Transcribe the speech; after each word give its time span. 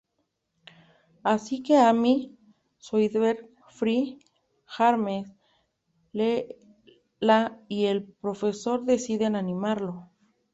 Así 1.23 1.61
que 1.61 1.77
Amy, 1.77 2.35
Zoidberg, 2.81 3.47
Fry, 3.69 4.17
Hermes, 4.79 5.31
Leela 6.11 7.61
y 7.67 7.85
el 7.85 8.05
Profesor 8.11 8.83
deciden 8.85 9.35
animarlo. 9.35 10.09